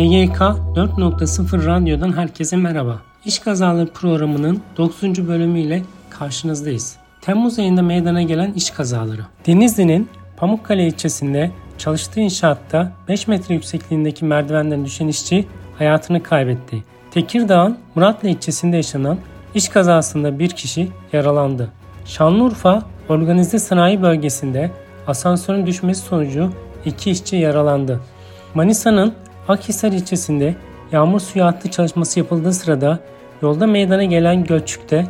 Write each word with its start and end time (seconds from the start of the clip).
SGK 0.00 0.40
4.0 0.76 1.66
Radyo'dan 1.66 2.16
herkese 2.16 2.56
merhaba. 2.56 3.00
İş 3.24 3.38
kazaları 3.38 3.86
programının 3.86 4.62
9. 4.76 5.02
bölümüyle 5.28 5.82
karşınızdayız. 6.10 6.96
Temmuz 7.20 7.58
ayında 7.58 7.82
meydana 7.82 8.22
gelen 8.22 8.52
iş 8.52 8.70
kazaları. 8.70 9.20
Denizli'nin 9.46 10.08
Pamukkale 10.36 10.86
ilçesinde 10.86 11.50
çalıştığı 11.78 12.20
inşaatta 12.20 12.92
5 13.08 13.28
metre 13.28 13.54
yüksekliğindeki 13.54 14.24
merdivenden 14.24 14.84
düşen 14.84 15.08
işçi 15.08 15.46
hayatını 15.78 16.22
kaybetti. 16.22 16.84
Tekirdağ'ın 17.10 17.78
Muratlı 17.94 18.28
ilçesinde 18.28 18.76
yaşanan 18.76 19.18
iş 19.54 19.68
kazasında 19.68 20.38
bir 20.38 20.50
kişi 20.50 20.88
yaralandı. 21.12 21.68
Şanlıurfa 22.04 22.82
Organize 23.08 23.58
Sanayi 23.58 24.02
Bölgesi'nde 24.02 24.70
asansörün 25.06 25.66
düşmesi 25.66 26.00
sonucu 26.00 26.52
iki 26.84 27.10
işçi 27.10 27.36
yaralandı. 27.36 28.00
Manisa'nın 28.54 29.14
Akhisar 29.50 29.92
ilçesinde 29.92 30.54
yağmur 30.92 31.20
suyu 31.20 31.44
hattı 31.44 31.70
çalışması 31.70 32.18
yapıldığı 32.18 32.52
sırada 32.52 32.98
yolda 33.42 33.66
meydana 33.66 34.04
gelen 34.04 34.44
göçükte 34.44 35.06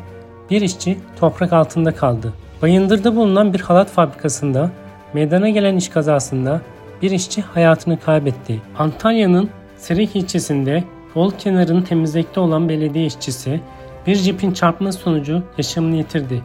bir 0.51 0.61
işçi 0.61 0.99
toprak 1.21 1.53
altında 1.53 1.95
kaldı. 1.95 2.33
Bayındır'da 2.63 3.17
bulunan 3.17 3.55
bir 3.55 3.61
halat 3.61 3.89
fabrikasında 3.91 4.71
meydana 5.13 5.49
gelen 5.49 5.77
iş 5.77 5.89
kazasında 5.89 6.61
bir 7.03 7.11
işçi 7.11 7.43
hayatını 7.43 8.01
kaybetti. 8.01 8.61
Antalya'nın 8.79 9.51
Serek 9.77 10.17
ilçesinde 10.17 10.85
yol 11.17 11.31
kenarını 11.31 11.85
temizlikte 11.85 12.41
olan 12.41 12.69
belediye 12.69 13.07
işçisi 13.07 13.61
bir 14.07 14.15
jipin 14.15 14.53
çarpması 14.53 14.99
sonucu 14.99 15.43
yaşamını 15.59 15.97
yitirdi. 15.97 16.43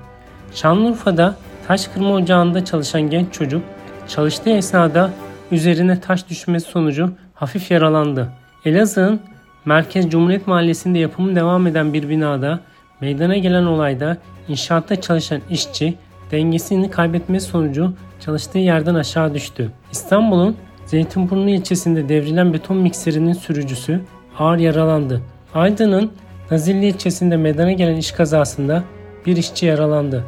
Şanlıurfa'da 0.54 1.36
taş 1.68 1.88
kırma 1.88 2.14
ocağında 2.14 2.66
çalışan 2.66 3.02
genç 3.02 3.34
çocuk 3.34 3.62
çalıştığı 4.08 4.50
esnada 4.50 5.10
üzerine 5.52 6.00
taş 6.00 6.30
düşmesi 6.30 6.70
sonucu 6.70 7.12
hafif 7.36 7.72
yaralandı. 7.72 8.30
Elazığ'ın 8.66 9.20
Merkez 9.66 10.10
Cumhuriyet 10.10 10.48
Mahallesi'nde 10.48 11.00
yapımı 11.00 11.36
devam 11.36 11.68
eden 11.68 11.94
bir 11.94 12.10
binada 12.10 12.60
meydana 13.02 13.38
gelen 13.38 13.66
olayda 13.66 14.18
inşaatta 14.48 15.02
çalışan 15.02 15.42
işçi 15.50 15.98
dengesini 16.32 16.90
kaybetmesi 16.90 17.46
sonucu 17.48 17.94
çalıştığı 18.20 18.58
yerden 18.58 18.96
aşağı 18.96 19.34
düştü. 19.34 19.72
İstanbul'un 19.92 20.58
Zeytinburnu 20.86 21.50
ilçesinde 21.50 22.10
devrilen 22.10 22.54
beton 22.54 22.78
mikserinin 22.78 23.34
sürücüsü 23.34 24.02
ağır 24.40 24.58
yaralandı. 24.58 25.22
Aydın'ın 25.54 26.12
Nazilli 26.52 26.86
ilçesinde 26.86 27.38
meydana 27.38 27.72
gelen 27.72 27.96
iş 27.96 28.12
kazasında 28.12 28.84
bir 29.26 29.38
işçi 29.38 29.66
yaralandı. 29.66 30.24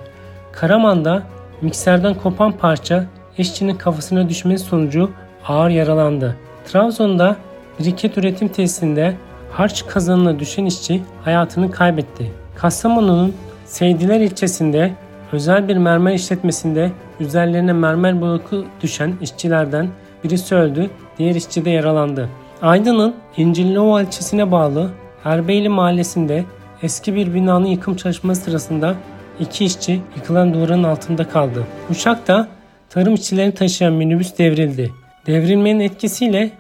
Karaman'da 0.52 1.24
mikserden 1.62 2.14
kopan 2.14 2.52
parça 2.52 3.06
işçinin 3.38 3.76
kafasına 3.76 4.30
düşmesi 4.30 4.66
sonucu 4.66 5.12
ağır 5.48 5.70
yaralandı. 5.70 6.36
Trabzon'da 6.68 7.36
biriket 7.80 8.18
üretim 8.18 8.48
tesisinde 8.48 9.16
harç 9.52 9.86
kazanına 9.88 10.40
düşen 10.40 10.66
işçi 10.66 11.02
hayatını 11.24 11.72
kaybetti. 11.72 12.32
Kastamonu'nun 12.56 13.34
Seydiler 13.66 14.20
ilçesinde 14.20 14.94
özel 15.32 15.68
bir 15.68 15.78
mermer 15.78 16.14
işletmesinde 16.14 16.92
üzerlerine 17.20 17.74
mermer 17.74 18.22
bloku 18.22 18.66
düşen 18.82 19.14
işçilerden 19.22 19.90
birisi 20.24 20.56
öldü, 20.56 20.90
diğer 21.18 21.36
işçi 21.36 21.66
de 21.66 21.70
yaralandı. 21.70 22.30
Aydın'ın 22.62 23.16
İncirliova 23.38 24.02
ilçesine 24.02 24.52
bağlı 24.52 24.90
Erbeyli 25.26 25.70
mahallesinde 25.70 26.46
eski 26.84 27.16
bir 27.16 27.34
binanın 27.34 27.66
yıkım 27.66 27.96
çalışması 27.96 28.42
sırasında 28.42 28.96
iki 29.40 29.66
işçi 29.66 30.02
yıkılan 30.16 30.54
duvarın 30.54 30.84
altında 30.84 31.30
kaldı. 31.30 31.64
Uşak'ta 31.90 32.48
tarım 32.90 33.14
işçilerini 33.14 33.54
taşıyan 33.54 33.94
minibüs 33.94 34.38
devrildi. 34.38 34.92
Devrilmenin 35.28 35.80
etkisiyle 35.80 36.52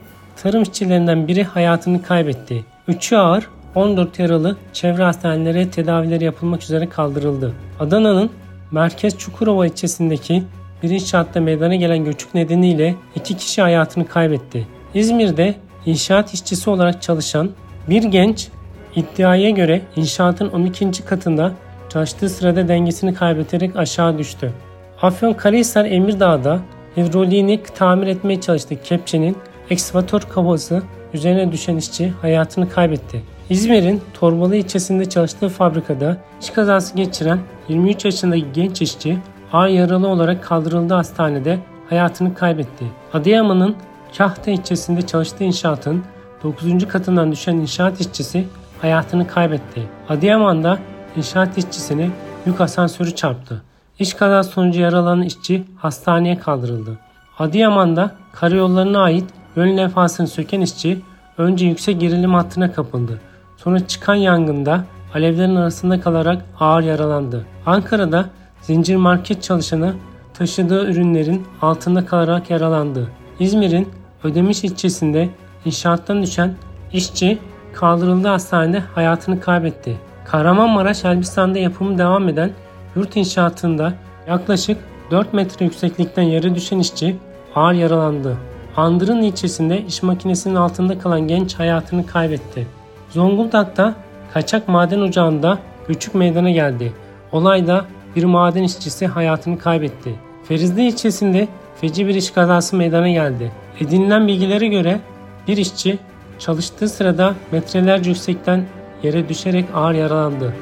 tarım 0.43 0.63
işçilerinden 0.63 1.27
biri 1.27 1.43
hayatını 1.43 2.01
kaybetti. 2.01 2.65
Üçü 2.87 3.15
ağır, 3.15 3.47
14 3.75 4.19
yaralı 4.19 4.57
çevre 4.73 5.03
hastanelere 5.03 5.69
tedavileri 5.69 6.23
yapılmak 6.23 6.63
üzere 6.63 6.89
kaldırıldı. 6.89 7.53
Adana'nın 7.79 8.29
Merkez 8.71 9.17
Çukurova 9.17 9.65
ilçesindeki 9.65 10.43
bir 10.83 10.89
inşaatta 10.89 11.41
meydana 11.41 11.75
gelen 11.75 12.05
göçük 12.05 12.33
nedeniyle 12.33 12.95
iki 13.15 13.37
kişi 13.37 13.61
hayatını 13.61 14.07
kaybetti. 14.07 14.67
İzmir'de 14.93 15.55
inşaat 15.85 16.33
işçisi 16.33 16.69
olarak 16.69 17.01
çalışan 17.01 17.49
bir 17.89 18.03
genç 18.03 18.47
iddiaya 18.95 19.49
göre 19.49 19.81
inşaatın 19.95 20.49
12. 20.49 21.05
katında 21.05 21.51
çalıştığı 21.89 22.29
sırada 22.29 22.67
dengesini 22.67 23.13
kaybeterek 23.13 23.75
aşağı 23.75 24.17
düştü. 24.17 24.53
Afyonkarahisar 25.01 25.85
Emirdağ'da 25.85 26.59
hidroliğini 26.97 27.63
tamir 27.75 28.07
etmeye 28.07 28.41
çalıştığı 28.41 28.83
kepçenin 28.83 29.37
ekskavatör 29.69 30.21
kavası 30.21 30.83
üzerine 31.13 31.51
düşen 31.51 31.77
işçi 31.77 32.09
hayatını 32.09 32.69
kaybetti. 32.69 33.23
İzmir'in 33.49 34.01
Torbalı 34.13 34.55
ilçesinde 34.55 35.09
çalıştığı 35.09 35.49
fabrikada 35.49 36.17
iş 36.41 36.49
kazası 36.49 36.95
geçiren 36.95 37.39
23 37.69 38.05
yaşındaki 38.05 38.45
genç 38.53 38.81
işçi 38.81 39.17
ağır 39.53 39.67
yaralı 39.67 40.07
olarak 40.07 40.43
kaldırıldığı 40.43 40.93
hastanede 40.93 41.59
hayatını 41.89 42.33
kaybetti. 42.33 42.85
Adıyaman'ın 43.13 43.75
Kahta 44.17 44.51
ilçesinde 44.51 45.01
çalıştığı 45.01 45.43
inşaatın 45.43 46.03
9. 46.43 46.87
katından 46.87 47.31
düşen 47.31 47.55
inşaat 47.55 48.01
işçisi 48.01 48.47
hayatını 48.81 49.27
kaybetti. 49.27 49.81
Adıyaman'da 50.09 50.79
inşaat 51.15 51.57
işçisini 51.57 52.09
yük 52.45 52.61
asansörü 52.61 53.15
çarptı. 53.15 53.63
İş 53.99 54.13
kazası 54.13 54.49
sonucu 54.49 54.81
yaralanan 54.81 55.21
işçi 55.21 55.63
hastaneye 55.77 56.39
kaldırıldı. 56.39 56.99
Adıyaman'da 57.39 58.15
karayollarına 58.33 59.01
ait 59.01 59.25
yön 59.55 59.77
levhasını 59.77 60.27
söken 60.27 60.61
işçi 60.61 61.01
önce 61.37 61.65
yüksek 61.65 62.01
gerilim 62.01 62.33
hattına 62.33 62.71
kapıldı. 62.71 63.21
Sonra 63.57 63.87
çıkan 63.87 64.15
yangında 64.15 64.83
alevlerin 65.13 65.55
arasında 65.55 66.01
kalarak 66.01 66.45
ağır 66.59 66.83
yaralandı. 66.83 67.45
Ankara'da 67.65 68.25
zincir 68.61 68.95
market 68.95 69.43
çalışanı 69.43 69.93
taşıdığı 70.33 70.91
ürünlerin 70.91 71.45
altında 71.61 72.05
kalarak 72.05 72.49
yaralandı. 72.49 73.07
İzmir'in 73.39 73.89
Ödemiş 74.23 74.63
ilçesinde 74.63 75.29
inşaattan 75.65 76.23
düşen 76.23 76.53
işçi 76.93 77.39
kaldırıldığı 77.73 78.27
hastanede 78.27 78.79
hayatını 78.79 79.39
kaybetti. 79.39 79.97
Kahramanmaraş 80.25 81.05
Elbistan'da 81.05 81.59
yapımı 81.59 81.97
devam 81.97 82.29
eden 82.29 82.51
yurt 82.97 83.15
inşaatında 83.15 83.93
yaklaşık 84.27 84.77
4 85.11 85.33
metre 85.33 85.65
yükseklikten 85.65 86.23
yere 86.23 86.55
düşen 86.55 86.79
işçi 86.79 87.15
ağır 87.55 87.73
yaralandı. 87.73 88.37
Andırın 88.77 89.21
ilçesinde 89.21 89.81
iş 89.81 90.03
makinesinin 90.03 90.55
altında 90.55 90.99
kalan 90.99 91.27
genç 91.27 91.59
hayatını 91.59 92.05
kaybetti. 92.05 92.67
Zonguldak'ta 93.09 93.93
kaçak 94.33 94.67
maden 94.67 94.99
ocağında 94.99 95.59
küçük 95.87 96.15
meydana 96.15 96.49
geldi. 96.49 96.93
Olayda 97.31 97.85
bir 98.15 98.23
maden 98.23 98.63
işçisi 98.63 99.07
hayatını 99.07 99.59
kaybetti. 99.59 100.15
Ferizli 100.47 100.87
ilçesinde 100.87 101.47
feci 101.81 102.07
bir 102.07 102.15
iş 102.15 102.31
kazası 102.31 102.75
meydana 102.75 103.09
geldi. 103.09 103.51
Edinilen 103.79 104.27
bilgilere 104.27 104.67
göre 104.67 104.99
bir 105.47 105.57
işçi 105.57 105.99
çalıştığı 106.39 106.89
sırada 106.89 107.35
metrelerce 107.51 108.09
yüksekten 108.09 108.65
yere 109.03 109.29
düşerek 109.29 109.65
ağır 109.75 109.93
yaralandı. 109.93 110.53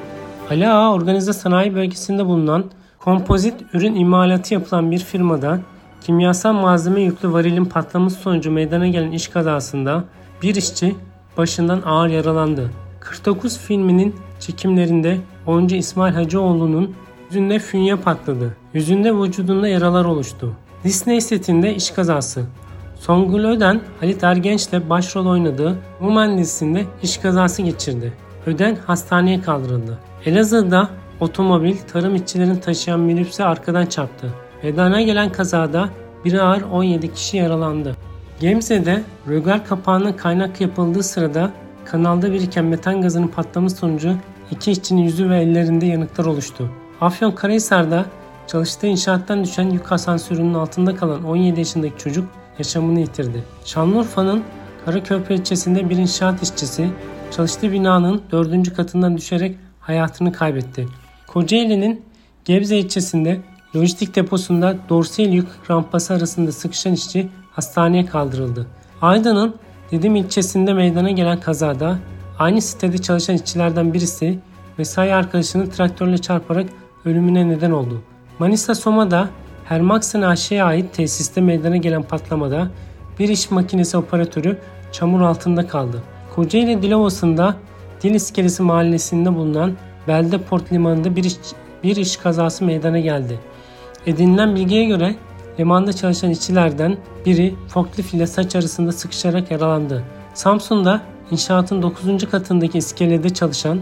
Ağa 0.50 0.94
Organize 0.94 1.34
Sanayi 1.34 1.76
Bölgesi'nde 1.76 2.26
bulunan 2.26 2.66
kompozit 3.00 3.54
ürün 3.74 3.96
imalatı 3.96 4.54
yapılan 4.54 4.92
bir 4.92 5.00
firmada 5.00 5.60
kimyasal 6.02 6.54
malzeme 6.54 7.02
yüklü 7.02 7.34
varilin 7.34 7.66
patlaması 7.66 8.16
sonucu 8.16 8.52
meydana 8.52 8.88
gelen 8.88 9.12
iş 9.12 9.28
kazasında 9.28 10.04
bir 10.42 10.56
işçi 10.56 10.96
başından 11.38 11.82
ağır 11.86 12.10
yaralandı. 12.10 12.72
49 13.00 13.58
filminin 13.58 14.16
çekimlerinde 14.40 15.18
oyuncu 15.48 15.76
İsmail 15.76 16.14
Hacıoğlu'nun 16.14 16.96
yüzünde 17.30 17.60
fünye 17.60 17.96
patladı. 17.96 18.58
Yüzünde 18.74 19.16
vücudunda 19.16 19.68
yaralar 19.68 20.06
oluştu. 20.06 20.54
Disney 20.84 21.22
setinde 21.22 21.76
iş 21.76 21.92
kazası. 21.92 22.46
Songül 23.00 23.46
Öden, 23.46 23.82
Halit 24.00 24.24
Ergenç'le 24.24 24.90
başrol 24.90 25.26
oynadığı 25.26 25.76
Woman 26.00 26.38
dizisinde 26.38 26.86
iş 27.04 27.18
kazası 27.18 27.62
geçirdi. 27.62 28.14
Öden 28.46 28.76
hastaneye 28.76 29.42
kaldırıldı. 29.42 29.98
Elazığ'da 30.26 30.90
otomobil 31.20 31.78
tarım 31.94 32.16
işçilerini 32.16 32.60
taşıyan 32.60 33.00
minibüse 33.00 33.44
arkadan 33.44 33.86
çarptı. 33.86 34.34
Meydana 34.64 35.02
gelen 35.02 35.32
kazada 35.32 35.90
bir 36.26 36.34
ağır 36.34 36.62
17 36.62 37.14
kişi 37.14 37.38
yaralandı. 37.38 37.96
Gemze'de 38.40 39.04
rögar 39.30 39.66
kapağının 39.66 40.14
kaynak 40.14 40.62
yapıldığı 40.62 41.04
sırada 41.04 41.52
kanalda 41.86 42.32
biriken 42.32 42.66
metan 42.66 43.02
gazının 43.02 43.28
patlaması 43.28 43.76
sonucu 43.76 44.16
iki 44.52 44.72
işçinin 44.72 45.02
yüzü 45.02 45.30
ve 45.30 45.42
ellerinde 45.42 45.86
yanıklar 45.86 46.26
oluştu. 46.26 46.70
Afyon 47.02 47.32
Karahisar'da 47.32 48.06
çalıştığı 48.48 48.88
inşaattan 48.88 49.44
düşen 49.44 49.70
yük 49.70 49.92
asansörünün 49.92 50.54
altında 50.54 50.96
kalan 50.96 51.24
17 51.24 51.60
yaşındaki 51.60 51.98
çocuk 51.98 52.26
yaşamını 52.60 53.00
yitirdi. 53.00 53.44
Şanlıurfa'nın 53.66 54.44
Karaköprü 54.86 55.36
ilçesinde 55.36 55.90
bir 55.90 55.98
inşaat 55.98 56.44
işçisi 56.44 56.90
çalıştığı 57.36 57.72
binanın 57.72 58.22
dördüncü 58.32 58.74
katından 58.74 59.18
düşerek 59.18 59.58
hayatını 59.80 60.32
kaybetti. 60.32 60.88
Kocaeli'nin 61.28 62.06
Gebze 62.46 62.78
ilçesinde 62.78 63.42
lojistik 63.76 64.16
deposunda 64.16 64.76
dorsal 64.90 65.26
yük 65.26 65.48
rampası 65.70 66.14
arasında 66.14 66.52
sıkışan 66.52 66.94
işçi 66.94 67.30
hastaneye 67.52 68.06
kaldırıldı. 68.06 68.68
Aydın'ın 69.02 69.56
Didim 69.92 70.16
ilçesinde 70.16 70.74
meydana 70.74 71.12
gelen 71.12 71.40
kazada 71.40 72.00
aynı 72.40 72.62
sitede 72.62 72.98
çalışan 72.98 73.36
işçilerden 73.36 73.94
birisi 73.94 74.40
mesai 74.78 75.14
arkadaşını 75.14 75.70
traktörle 75.70 76.18
çarparak 76.18 76.70
ölümüne 77.06 77.50
neden 77.50 77.72
oldu. 77.72 78.02
Manisa 78.40 78.76
Soma'da 78.76 79.30
Hermaxen 79.66 80.22
AŞ'ye 80.22 80.64
ait 80.64 80.94
tesiste 80.94 81.42
meydana 81.42 81.78
gelen 81.78 82.04
patlamada 82.04 82.68
bir 83.20 83.30
iş 83.30 83.52
makinesi 83.52 83.98
operatörü 83.98 84.58
çamur 84.92 85.22
altında 85.22 85.68
kaldı. 85.68 86.04
Kocaeli 86.36 86.82
Dilovası'nda 86.82 87.56
Dil 88.02 88.14
İskelesi 88.14 88.64
mahallesinde 88.64 89.36
bulunan 89.36 89.74
Belde 90.08 90.38
Port 90.38 90.74
Limanı'nda 90.74 91.16
bir 91.16 91.24
iş, 91.24 91.36
bir 91.84 91.96
iş 91.96 92.18
kazası 92.18 92.66
meydana 92.66 93.00
geldi. 93.00 93.40
Edinilen 94.06 94.56
bilgiye 94.56 94.86
göre 94.86 95.16
limanda 95.60 95.94
çalışan 95.94 96.30
işçilerden 96.30 96.98
biri 97.26 97.56
forklift 97.68 98.14
ile 98.14 98.28
saç 98.28 98.56
arasında 98.56 98.92
sıkışarak 98.92 99.52
yaralandı. 99.52 100.04
Samsun'da 100.34 101.02
inşaatın 101.32 101.82
9. 101.82 102.30
katındaki 102.32 102.78
iskelede 102.78 103.30
çalışan 103.30 103.80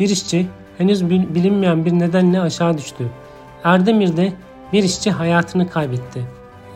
bir 0.00 0.08
işçi 0.08 0.46
henüz 0.78 1.10
bilinmeyen 1.10 1.84
bir 1.84 1.92
nedenle 1.92 2.40
aşağı 2.40 2.78
düştü. 2.78 3.06
Erdemir'de 3.64 4.32
bir 4.72 4.82
işçi 4.82 5.10
hayatını 5.10 5.70
kaybetti. 5.70 6.26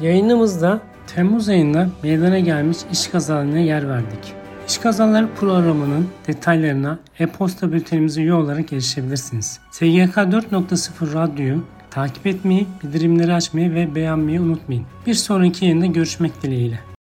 Yayınımızda 0.00 0.80
Temmuz 1.14 1.48
ayında 1.48 1.88
meydana 2.02 2.38
gelmiş 2.38 2.78
iş 2.92 3.06
kazalarına 3.06 3.58
yer 3.58 3.88
verdik. 3.88 4.43
İş 4.68 4.78
kazaları 4.78 5.28
programının 5.34 6.08
detaylarına 6.26 6.98
e-posta 7.18 7.72
bültenimize 7.72 8.22
üye 8.22 8.34
olarak 8.34 8.72
erişebilirsiniz. 8.72 9.60
SGK 9.70 10.16
4.0 10.16 11.14
Radyo'yu 11.14 11.64
takip 11.90 12.26
etmeyi, 12.26 12.66
bildirimleri 12.82 13.34
açmayı 13.34 13.74
ve 13.74 13.94
beğenmeyi 13.94 14.40
unutmayın. 14.40 14.84
Bir 15.06 15.14
sonraki 15.14 15.64
yayında 15.64 15.86
görüşmek 15.86 16.42
dileğiyle. 16.42 16.93